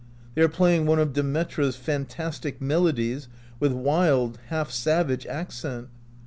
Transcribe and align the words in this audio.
They 0.33 0.41
are 0.41 0.49
playing 0.49 0.87
one 0.87 0.97
of 0.97 1.13
De 1.13 1.21
Metra's 1.21 1.75
fantastic 1.75 2.59
melodies 2.59 3.27
with 3.59 3.71
wild, 3.71 4.39
half 4.47 4.71
savage 4.71 5.27
accent. 5.27 5.89